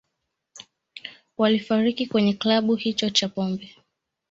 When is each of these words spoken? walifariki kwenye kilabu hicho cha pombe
walifariki 1.37 2.07
kwenye 2.07 2.33
kilabu 2.33 2.75
hicho 2.75 3.09
cha 3.09 3.29
pombe 3.29 3.75